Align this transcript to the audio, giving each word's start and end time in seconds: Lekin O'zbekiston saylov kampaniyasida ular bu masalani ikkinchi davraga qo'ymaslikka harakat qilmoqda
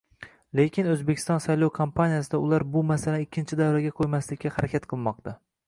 Lekin 0.59 0.87
O'zbekiston 0.93 1.43
saylov 1.45 1.71
kampaniyasida 1.75 2.41
ular 2.47 2.65
bu 2.77 2.83
masalani 2.95 3.27
ikkinchi 3.29 3.61
davraga 3.63 3.95
qo'ymaslikka 4.01 4.57
harakat 4.59 4.93
qilmoqda 4.95 5.37